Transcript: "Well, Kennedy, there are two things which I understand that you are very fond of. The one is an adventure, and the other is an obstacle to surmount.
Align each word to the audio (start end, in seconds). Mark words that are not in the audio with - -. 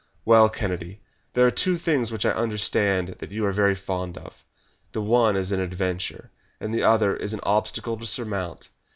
"Well, 0.25 0.49
Kennedy, 0.49 0.99
there 1.33 1.45
are 1.45 1.51
two 1.51 1.77
things 1.77 2.11
which 2.11 2.25
I 2.25 2.31
understand 2.31 3.09
that 3.19 3.29
you 3.31 3.45
are 3.45 3.51
very 3.53 3.75
fond 3.75 4.17
of. 4.17 4.43
The 4.93 5.01
one 5.03 5.35
is 5.35 5.51
an 5.51 5.59
adventure, 5.59 6.31
and 6.59 6.73
the 6.73 6.81
other 6.81 7.15
is 7.15 7.35
an 7.35 7.39
obstacle 7.43 7.97
to 7.99 8.07
surmount. 8.07 8.71